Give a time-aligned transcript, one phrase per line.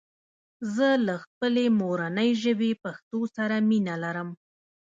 [0.75, 4.29] زه له خپلي مورني ژبي پښتو سره مينه لرم